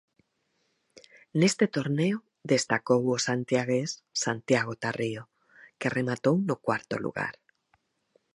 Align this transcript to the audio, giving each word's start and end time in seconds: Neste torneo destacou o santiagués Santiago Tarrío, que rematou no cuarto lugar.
Neste 1.39 1.65
torneo 1.75 2.17
destacou 2.53 3.01
o 3.15 3.17
santiagués 3.27 3.91
Santiago 4.23 4.73
Tarrío, 4.83 5.23
que 5.79 5.93
rematou 5.97 6.35
no 6.47 6.55
cuarto 6.65 6.95
lugar. 7.05 7.33